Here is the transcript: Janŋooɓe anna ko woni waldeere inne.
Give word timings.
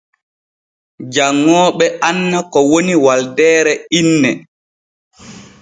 Janŋooɓe 1.13 1.85
anna 2.07 2.37
ko 2.51 2.59
woni 2.69 2.93
waldeere 3.05 3.73
inne. 3.99 4.31